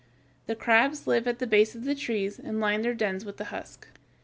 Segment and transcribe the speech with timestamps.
[0.47, 3.45] The crabs live at the base of the trees and line their dens with the
[3.53, 3.87] husk.